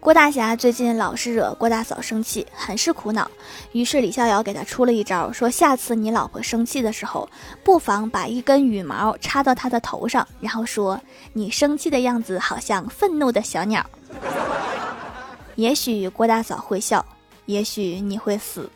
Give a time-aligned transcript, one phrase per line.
[0.00, 3.30] 郭大侠最近老是惹郭大嫂生气很是苦恼。
[3.72, 7.28] 于是李逍遥给他出了一招说下次你老婆生气的时候
[7.62, 10.98] 不妨把一根羽毛插到她的头上然后说
[11.34, 13.84] 你生气的样子好像愤怒的小鸟。
[15.56, 17.04] 也许郭大嫂会笑
[17.44, 18.70] 也许你会死。